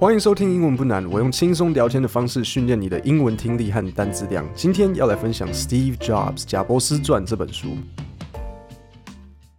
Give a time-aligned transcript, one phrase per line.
[0.00, 4.48] 欢迎收听英文不难，我用轻松聊天的方式训练你的英文听力和单词量。
[4.54, 7.76] 今天要来分享 Steve Jobs《贾伯斯传》这本书。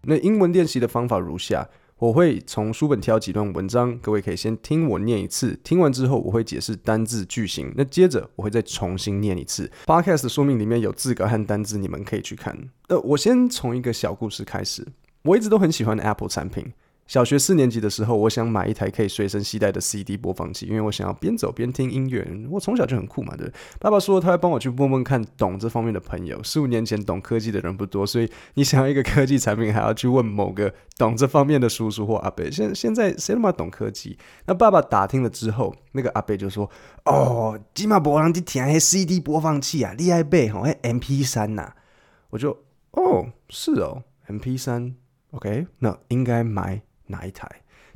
[0.02, 1.70] 那英文练习的方法如下：
[2.00, 7.72] 我会从书本挑几段文章，各位可以先听我念一次，听完之后我会解释单字句型。
[7.78, 9.72] 那接着我会再重新念一次。
[9.86, 12.58] Podcast 的说明里面有字稿和单字，你们可以去看。
[12.88, 14.88] 呃，我先从一个小故事开始。
[15.22, 16.74] 我一直都很喜欢 Apple 产品。
[17.12, 22.26] 小学四年级的时候，我想买一台可以随身携带的 CD 播放器，因为我想要边走边听音乐。
[22.50, 23.52] 我从小就很酷嘛，对。
[23.82, 26.42] 爸爸说他会帮我去问问看懂这方面的朋友。
[26.42, 32.50] 十五年前懂科技的人不多，所以你想要一个科技产品，还要去问某个懂这方面的叔叔或阿伯。
[32.50, 34.18] 现现在谁那么懂科技？
[34.46, 36.72] 那爸爸打听了之后，那个阿伯就说
[37.04, 41.74] ：“哦，起码没人去听那 CD 播放器啊，厉害呗吼，MP 三呐。”
[42.32, 42.58] 我就
[42.92, 44.96] ：“哦，是哦，MP 三
[45.32, 47.49] ，OK，那应该买。”哪一台？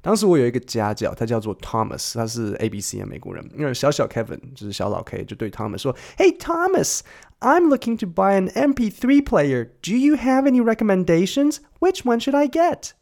[0.02, 3.46] 当时我有一个家教，他叫做 Thomas，他是 ABC 的美国人。
[3.54, 9.68] 因为小小 Kevin 就是小老 K，就对 Thomas 说：“Hey Thomas，I'm looking to buy an MP3 player.
[9.82, 11.58] Do you have any recommendations?
[11.80, 12.92] Which one should I get？”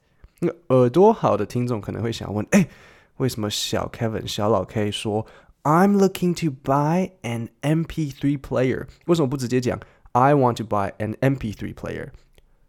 [0.41, 2.69] 那耳朵好的听众可能会想问：“哎，
[3.19, 5.25] 为什么小 Kevin 小老 K 说
[5.63, 8.89] I'm looking to buy an MP3 player？
[9.07, 9.79] 为什么不直接讲
[10.11, 12.09] I want to buy an MP3 player？”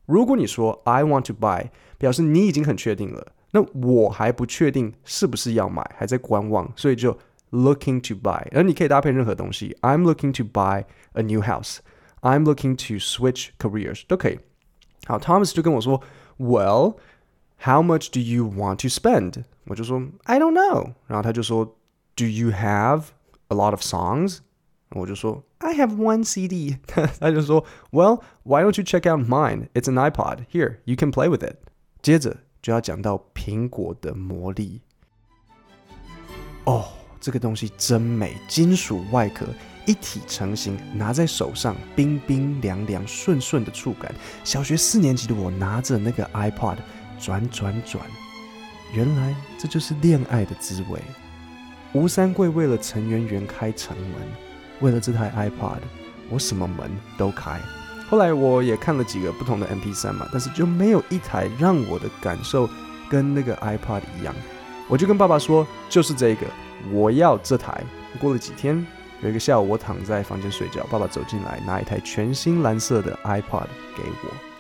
[0.06, 3.34] 如果你说 I want to buy，表示你已经很确定了。
[3.52, 7.18] 那我还不确定是不是要买，还在观望，所以就
[7.52, 8.46] looking to buy。
[8.52, 14.40] 而你可以搭配任何东西，I'm looking to buy a new house。I'm looking to switch careers 都可以。
[15.06, 16.02] 好，Thomas 就跟我说，
[16.38, 16.98] Well,
[17.64, 19.44] how much do you want to spend？
[19.66, 20.94] 我就说 I don't know。
[21.08, 21.78] 然后他就说，
[22.16, 23.06] Do you have
[23.48, 24.40] a lot of songs？
[24.91, 26.79] 我就说 I have one CD。
[27.19, 29.69] 他就说，Well, why don't you check out mine?
[29.75, 30.47] It's an iPod.
[30.53, 31.57] Here, you can play with it。
[32.01, 34.83] 接着就要讲到苹果的魔力。
[36.65, 36.87] 哦，
[37.21, 39.47] 这个东西真美，金属外壳
[39.87, 44.15] 一体成型，拿在手上冰冰凉凉，顺顺的触感。
[44.45, 46.77] 小学四年级的我拿着那个 iPod
[47.19, 48.05] 转转转，
[48.95, 51.01] 原来这就是恋爱的滋味。
[51.93, 54.54] 吴三桂为了陈圆圆开城门。
[54.81, 55.79] 为了这台 iPod，
[56.29, 57.59] 我什么门都开。
[58.09, 62.69] 后来我也看了几个不同的 MP3 嘛，但是就没有一台让我的感受
[63.09, 64.35] 跟那个 iPod 一样。
[64.89, 66.47] 我就跟爸爸说，就是这个，
[66.93, 67.83] 我要这台。
[68.21, 68.87] 过了几天，
[69.23, 74.54] 有一个下午，我躺在房间睡觉，爸爸走进来，拿一台全新蓝色的 iPod 给我。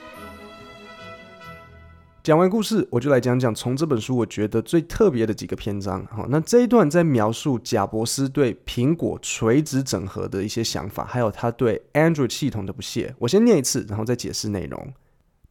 [2.23, 6.05] 讲完故事，我就来讲讲从这本书我觉得最特别的几个篇章。
[6.07, 13.15] 好，那这一段在描述贾伯斯对苹果垂直整合的一些想法，还有他对 Android 系统的不屑。
[13.19, 14.93] 我先念一次，然后再解释内容。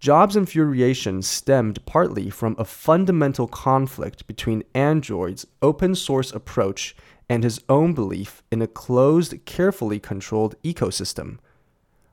[0.00, 6.92] Jobs' infuriation stemmed partly from a fundamental conflict between Android's open source approach
[7.26, 11.38] and his own belief in a closed, carefully controlled ecosystem.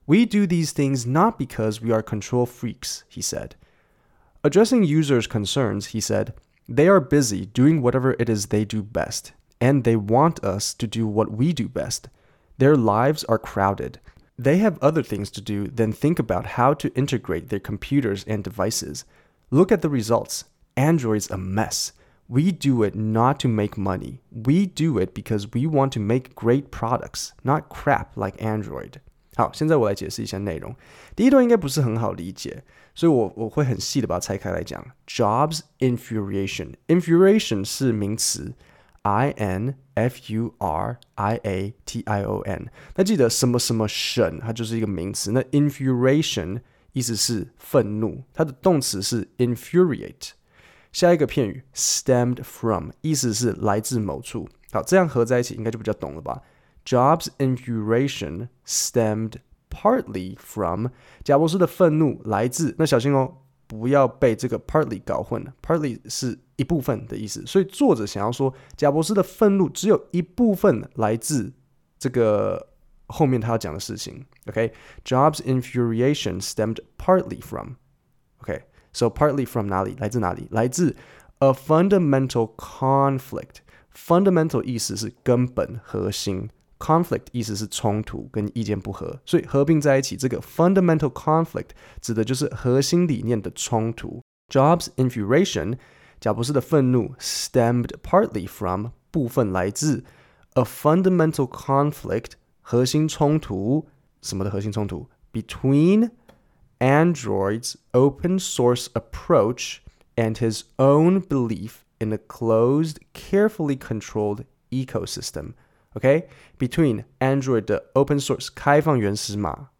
[0.07, 3.55] We do these things not because we are control freaks, he said.
[4.42, 6.32] Addressing users' concerns, he said,
[6.66, 10.86] They are busy doing whatever it is they do best, and they want us to
[10.86, 12.08] do what we do best.
[12.56, 14.00] Their lives are crowded.
[14.38, 18.42] They have other things to do than think about how to integrate their computers and
[18.42, 19.04] devices.
[19.50, 20.44] Look at the results.
[20.74, 21.92] Android's a mess.
[22.26, 24.22] We do it not to make money.
[24.30, 29.02] We do it because we want to make great products, not crap like Android.
[29.40, 30.76] 好，现在我来解释一下内容。
[31.16, 32.62] 第一段应该不是很好理解，
[32.94, 34.84] 所以我我会很细的把它拆开来讲。
[35.06, 38.52] Jobs infuriation，infuriation 是名词
[39.00, 42.66] ，I N F U R I A T I O N。
[42.96, 45.32] 那记得什么什么省，它就是一个名词。
[45.32, 46.60] 那 infuriation
[46.92, 50.32] 意思是愤怒，它的动词是 infuriate。
[50.92, 54.46] 下一个片语 stemmed from，意思是来自某处。
[54.70, 56.42] 好，这样合在一起应该就比较懂了吧
[56.89, 59.35] ？Jobs' infuriation stemmed
[59.69, 60.87] partly from
[61.23, 65.53] 贾伯斯的愤怒来自，那小心哦，不要被这个 partly 搞混了。
[65.61, 71.51] partly 是一部分的意思，所以作者想要说贾伯斯的愤怒只有一部分来自
[71.97, 72.69] 这个
[73.07, 74.25] 后面他要讲的事情。
[74.47, 77.73] OK，Jobs' infuriation stemmed partly from
[78.43, 79.95] OK，so partly from 哪里？
[79.99, 80.47] 来自哪里？
[80.51, 80.95] 来自
[81.39, 86.49] a fundamental conflict。fundamental 意思是根本、核心。
[86.79, 91.69] Conflict 意思是冲突跟意见不合，所以合并在一起，这个 fundamental conflict
[92.01, 94.21] 指的就是核心理念的冲突。
[94.51, 95.77] Jobs' infuriation，
[96.19, 100.03] 贾伯斯的愤怒，stemmed partly from 部分来自
[100.53, 102.31] a fundamental conflict
[102.61, 103.87] 核心冲突，
[104.21, 105.07] 什么的核心冲突？
[105.31, 106.11] Between
[106.79, 109.77] Android's open source approach
[110.15, 115.53] and his own belief in a closed, carefully controlled ecosystem.
[115.94, 116.28] OK,
[116.58, 119.70] between Android 的 open source 开放原始码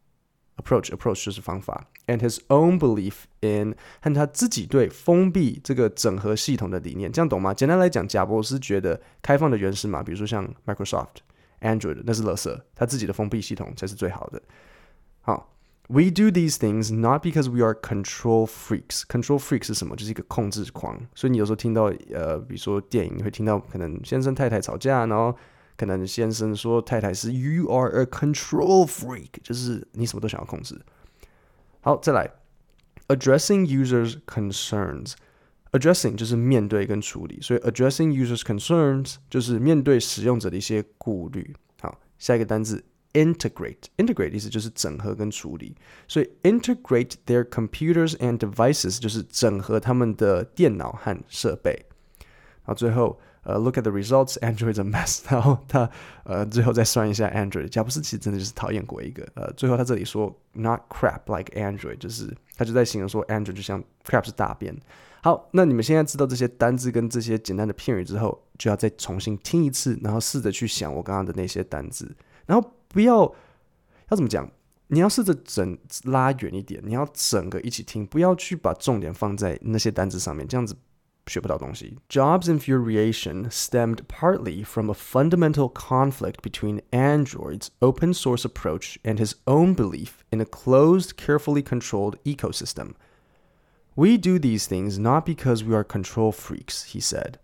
[0.57, 7.55] approach approach 就是方法，and his own belief in 和他自己对封闭这个整合系统的理念，这样懂吗？
[7.55, 11.19] 简单来讲，贾伯斯觉得开放的原始码，比如说像 Microsoft
[11.61, 14.43] Android 那是垃圾，他自己的封闭系统才是最好的。
[15.21, 15.55] 好。
[15.93, 19.03] We do these things not because we are control freaks.
[19.09, 19.97] Control freaks 是什么？
[19.97, 20.97] 就是一个控制狂。
[21.17, 25.37] 所以你有时候听到呃，比如说电影，你会听到可能先生太太吵架，然后
[25.81, 30.79] 可能先生说太太是 You are a control freak，就是你什么都想要控制。
[31.81, 32.31] 好，再来
[33.09, 35.15] ，addressing users' concerns。
[35.73, 41.57] Addressing 就是面对跟处理，所以 addressing users' concerns 就是面对使用者的一些顾虑。
[41.81, 42.85] 好，下一个单字。
[43.13, 45.75] integrate integrate 意思就是整合跟处理，
[46.07, 51.73] 所以 integrate their computers and devices 就是整合他们的电脑和设备。
[52.19, 55.23] 然后最后呃、look at the results Android's a mess。
[55.31, 55.89] 然后他
[56.25, 59.27] 呃最后再算一下 Android，贾布斯其实真的就是讨厌鬼一个。
[59.35, 64.77] 呃最后他这里说 not crap like Android，就是他就在形容说 Android 就像 crap 是大便。
[65.23, 72.15] 好，那你们现在知道这些单字跟这些简单的片语之后，就要再重新听一次，然后试着去想我刚刚的那些单字，
[72.47, 72.71] 然后。
[72.93, 73.19] 不要
[74.09, 74.51] 要怎么讲？
[74.89, 80.77] 你要试着整拉远一点，你要整个一起听，不要去把重点放在那些单字上面，这样子
[81.28, 81.98] 学不到东西。
[82.10, 89.74] Jobs' infuriation stemmed partly from a fundamental conflict between Android's open source approach and his own
[89.74, 92.94] belief in a closed, carefully controlled ecosystem.
[93.96, 97.40] We do these things not because we are control freaks, he said.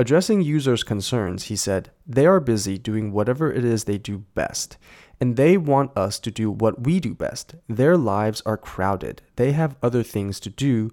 [0.00, 4.78] Addressing users' concerns, he said, they are busy doing whatever it is they do best,
[5.20, 7.56] and they want us to do what we do best.
[7.68, 9.22] Their lives are crowded.
[9.34, 10.92] They have other things to do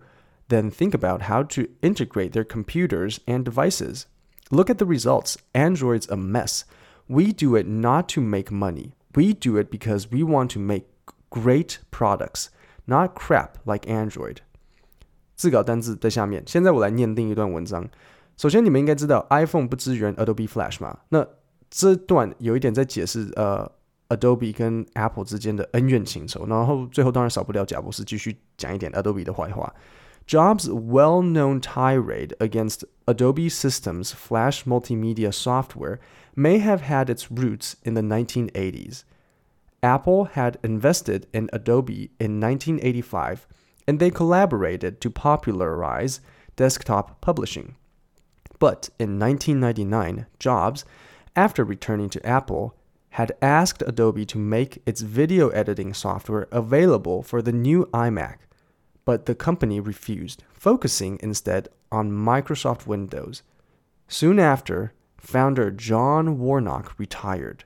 [0.50, 4.06] than think about how to integrate their computers and devices.
[4.52, 5.38] Look at the results.
[5.54, 6.66] Android's a mess.
[7.08, 8.94] We do it not to make money.
[9.16, 10.86] We do it because we want to make
[11.30, 12.50] great products,
[12.86, 14.38] not crap like Android.
[15.36, 16.44] 字稿单字在下面。
[16.46, 17.90] 现在我来念另一段文章。
[18.38, 21.00] 首先，你们应该知道 iPhone 不支援 Adobe Flash 嘛？
[21.10, 21.28] 那
[21.70, 23.70] 这段有一点在解释呃，
[24.10, 26.46] Adobe 跟 Apple 之间的恩怨情仇。
[26.48, 29.74] 然后最后当然少不了贾伯斯继续讲一点 Adobe 的坏话。
[30.31, 35.99] Jobs' well-known tirade against Adobe Systems Flash multimedia software
[36.37, 39.03] may have had its roots in the 1980s.
[39.83, 43.49] Apple had invested in Adobe in 1985,
[43.89, 46.21] and they collaborated to popularize
[46.55, 47.75] desktop publishing.
[48.61, 50.85] But in 1999, Jobs,
[51.35, 52.77] after returning to Apple,
[53.09, 58.37] had asked Adobe to make its video editing software available for the new iMac,
[59.10, 63.44] but the company refused, focusing instead on Microsoft Windows.
[64.08, 67.64] Soon after, founder John Warnock retired.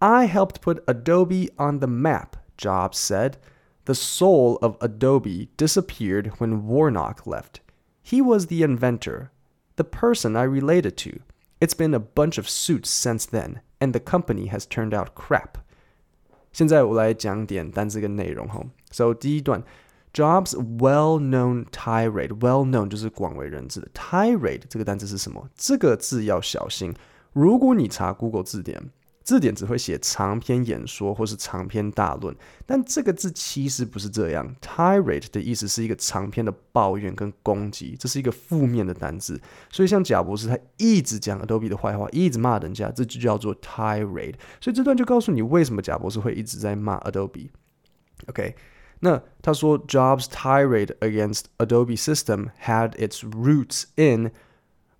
[0.00, 3.38] I helped put Adobe on the map, Jobs said.
[3.86, 7.60] The soul of Adobe disappeared when Warnock left.
[8.02, 9.30] He was the inventor,
[9.76, 11.20] the person I related to.
[11.60, 15.58] It's been a bunch of suits since then, and the company has turned out crap.
[16.52, 18.64] 现在我来讲点单词跟内容哈。
[18.92, 19.64] So 第一段
[20.19, 23.87] ，Jobs' well-known tirade，well-known 就是广为人知的。
[23.93, 25.47] tirade 这个单词是什么？
[25.55, 26.93] 这个字要小心。
[27.31, 28.89] 如果你查 Google 字典。
[29.21, 32.35] 字典只会写长篇演说或是长篇大论，
[32.65, 34.55] 但这个字其实不是这样。
[34.59, 39.39] Tirade 的意思是一个长篇的抱怨跟攻击，这是一个负面的单字。
[39.69, 44.33] 所以像贾博士，他一直讲 Adobe 的坏话，一直骂人家，这就叫做 tirade。
[44.59, 47.49] 所以这段就告诉你为什么贾博士会一直在骂 Adobe。
[48.29, 48.55] OK，
[49.00, 54.30] 那他说 Jobs' tirade against Adobe system had its roots in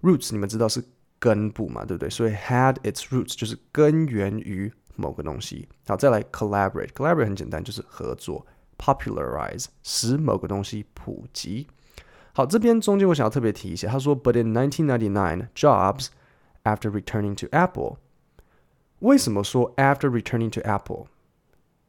[0.02, 0.84] roots，你们知道是。
[1.20, 2.10] 根部嘛，对不对？
[2.10, 5.66] 所以 had its roots 就是根源于某个东西。
[5.86, 8.46] 好，再来 collaborate，collaborate collaborate 很简单，就是合作。
[8.76, 11.66] popularize 使某个东西普及。
[12.34, 16.08] 好，这边中间我想要特别提一下，他说，But in 1999, Jobs
[16.62, 17.96] after returning to Apple，
[18.98, 21.06] 为什么说 after returning to Apple？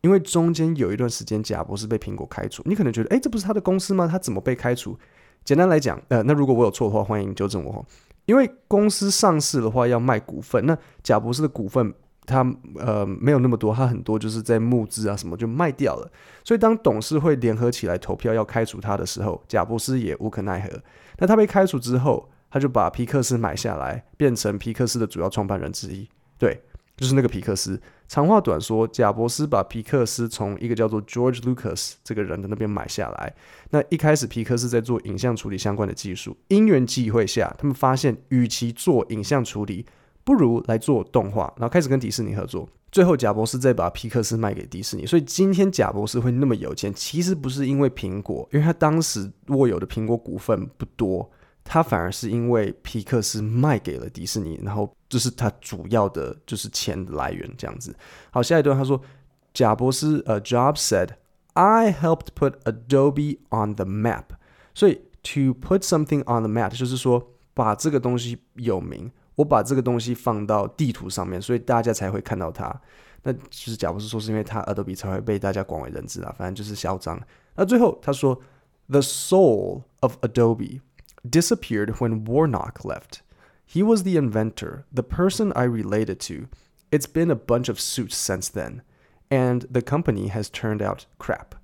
[0.02, 2.62] 因为中间有一段时间，贾博士被苹果开除。
[2.66, 4.06] 你可能觉得，诶，这不是他的公司吗？
[4.06, 4.98] 他怎么被开除？
[5.44, 7.84] 简单来讲，呃，那如果我有错的话，欢迎纠正我。
[8.26, 11.92] 因为公司上市的话要卖股份，那贾博士的股份
[12.26, 16.10] 他呃没有那么多，他很多就是在募资啊什么就卖掉了。
[16.44, 20.70] 所以当董事会联合起来投票要开除他的时候，贾博士也无可奈何。
[21.18, 26.08] 那他被开除之后，他就把皮克斯买下来，变成皮克斯的主要创办人之一。
[26.38, 26.62] 对，
[26.96, 27.80] 就是那个皮克斯。
[28.10, 33.32] 长话短说，贾伯斯把皮克斯从一个叫做 George Lucas 这个人的那边买下来。
[33.70, 39.86] 那一开始皮克斯在做影像处理相关的技术，因缘际会下，他们发现与其做影像处理，
[40.24, 42.68] 不如来做动画，然后开始跟迪士尼合作。
[42.90, 45.06] 最后，贾伯斯再把皮克斯卖给迪士尼。
[45.06, 51.30] 所以今天贾伯斯会那么有钱，其实不是因为苹果，因为他当时握有的苹果股份不多。
[51.72, 57.94] 他反而是因为皮克斯卖给了迪士尼，然后这是他主要的就是钱的来源这样子。
[58.32, 59.00] 好，下一段他说，
[59.54, 61.10] 贾伯斯呃、，job said
[61.52, 64.24] "I helped put Adobe on the map."
[64.74, 72.68] 所以 to put something on the map 就是说把这个东西有名，我把这个东西放到地图上面，所以大家才会看到它。
[73.22, 77.16] 那其实贾伯斯说是因为他 Adobe 才会被大家广为人知啊，反正就是嚣张。
[77.54, 78.36] 那最后他说
[78.88, 80.80] ，The soul of Adobe。
[81.27, 83.21] disappeared when Warnock left.
[83.65, 86.47] He was the inventor, the person I related to.
[86.91, 88.81] It's been a bunch of suits since then,
[89.29, 91.55] and the company has turned out crap.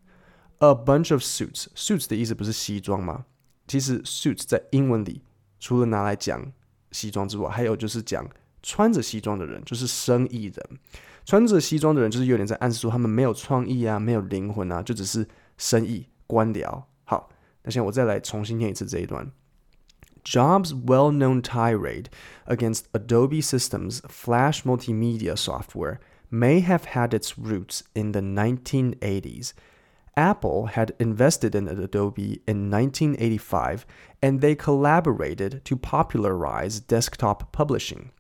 [0.60, 1.68] A bunch of suits.
[1.76, 3.26] Suits 的意思不是西装吗？
[3.68, 5.22] 其实 suits 在英文里
[5.60, 6.52] 除了拿来讲
[6.92, 8.28] 西装之外，还有就是讲
[8.62, 10.80] 穿着西装的人，就是生意人。
[11.24, 15.26] 穿着西装的人就是有点在暗示说他们没有创意啊，没有灵魂啊，就只是
[15.58, 16.84] 生意官僚。
[17.04, 17.30] 好，
[17.64, 19.32] 那现在我再来重新念一次这一段。
[20.27, 22.11] Jobs' well-known tirade
[22.49, 26.01] against Adobe Systems' Flash multimedia software
[26.33, 29.53] may have had its roots in the 1980s.
[30.17, 33.87] Apple had invested in Adobe in 1985,
[34.21, 38.11] and they collaborated to popularize desktop publishing.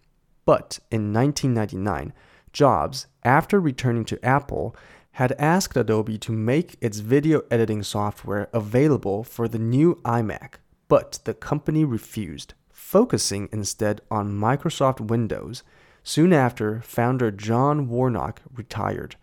[0.44, 2.12] But in 1999,
[2.52, 4.76] Jobs, after returning to Apple,
[5.10, 11.19] had asked Adobe to make its video editing software available for the new iMac But
[11.23, 15.63] the company refused, focusing instead on Microsoft Windows.
[16.03, 19.15] Soon after, founder John Warnock retired.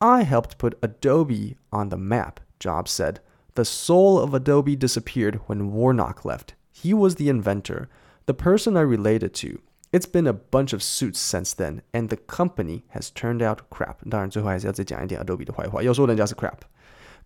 [0.00, 3.20] I helped put Adobe on the map, Jobs said.
[3.54, 6.54] The soul of Adobe disappeared when Warnock left.
[6.70, 7.88] He was the inventor,
[8.26, 9.60] the person I related to.
[9.92, 13.98] It's been a bunch of suits since then, and the company has turned out crap.
[14.08, 16.60] 当然，最后还是要再讲一点 Adobe 的坏话，又说人家是 crap。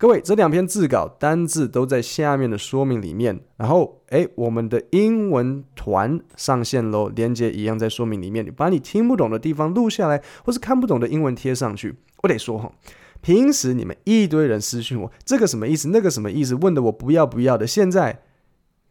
[0.00, 3.38] 各位，这两篇字稿单字都在下面的说明里面。
[3.58, 8.42] 然后，哎，我们的英文团上线喽，连接一样在说明里面。
[8.42, 11.94] 你把你听不懂的地方录下来，或是看不懂的英文贴上去。
[12.22, 12.72] 我得说哈，
[13.20, 17.66] 平时你们一堆人私讯我，这个什么意思，那个什么意思，问的我不要不要的。
[17.66, 18.22] 现在，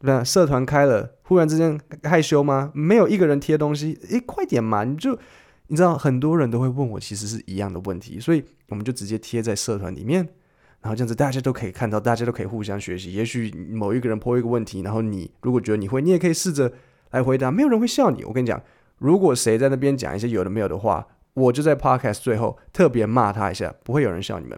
[0.02, 2.72] 那社团开了，忽然之间害羞吗？
[2.76, 4.84] 没有一个人贴东西，哎，快点嘛！
[4.84, 5.18] 你就
[5.70, 10.30] 你知道，很多人都会问我，其实是一样的问题，所以我们就直接贴在社团里面。
[10.82, 13.12] 然后这样子，大家都可以看到，大家都可以互相学习。
[13.12, 16.72] 也许某一个人抛一个问题，然后你如果觉得你会，你也可以试着
[17.12, 17.52] 来回答。
[17.52, 18.24] 没有人会笑你。
[18.24, 18.62] 我跟你讲，
[18.98, 24.58] 如果谁在那边讲一些有的没有的话，我就在 podcast 最后特别骂他一下，不会有人笑你们。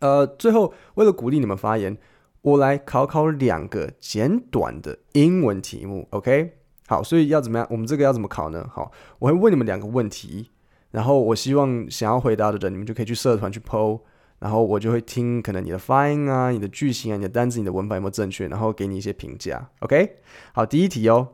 [0.00, 1.98] 呃，最后为了鼓励你们发言，
[2.40, 6.08] 我来考考两个简短的英文题目。
[6.12, 6.54] OK，
[6.86, 7.68] 好，所以要怎么样？
[7.70, 8.66] 我们这个要怎么考呢？
[8.72, 10.50] 好，我会问你们两个问题，
[10.92, 14.00] 然后我希望想要回答的人，你们就可以去社团去 po。
[14.42, 19.70] 然后我就会听，可能你的发音啊、你的句型啊、你的单词、你的文法有没有正确，然后给你一些评价。
[19.78, 20.16] OK，
[20.52, 21.28] 好，第一题哦，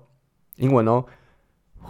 [0.56, 1.06] 英文哦。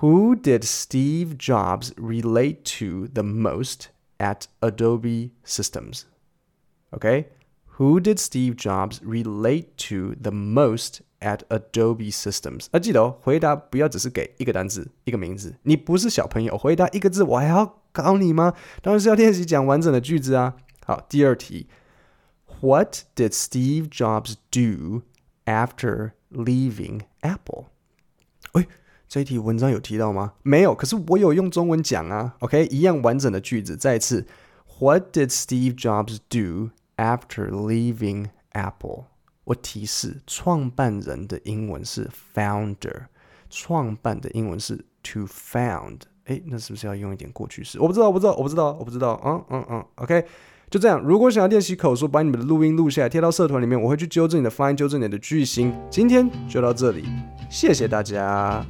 [0.00, 3.86] Who did Steve Jobs relate to the most
[4.18, 12.66] at Adobe Systems？OK，Who did Steve Jobs relate to the most at Adobe Systems？
[12.70, 15.56] 啊，记得哦，回答不要只是给一个单词、一个名字。
[15.64, 18.54] 你不是小朋友，回答一个字，我还要考你吗？
[18.80, 20.54] 当然是要练习讲完整的句子啊。
[20.87, 21.67] 好，第二题，
[22.61, 25.03] What did Steve Jobs do
[25.45, 27.65] after leaving Apple？
[28.53, 28.67] 哎，
[29.07, 30.33] 这一题文章有提到吗？
[30.43, 32.35] 没有，可是我有用中文讲啊。
[32.39, 34.25] OK，一样完整的句子，再一次，
[34.79, 39.05] What did Steve Jobs do after leaving Apple？
[39.45, 43.07] 我提示，创办人的英文是 founder，
[43.49, 46.01] 创办的英文是 to found。
[46.25, 47.79] 哎，那是不是要用一点过去式？
[47.79, 49.21] 我不知道，我不知道，我不知道，我不知道。
[49.25, 50.25] 嗯嗯嗯，OK。
[50.70, 55.72] 就这样，如果想要练习口述，把你们的录音录下来贴到社团里面，我会去纠正你的发音，纠正你的句型。
[55.90, 57.04] 今天就到这里，
[57.48, 58.64] 谢谢大家。